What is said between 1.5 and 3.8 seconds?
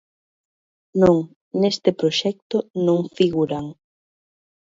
neste proxecto non figuran.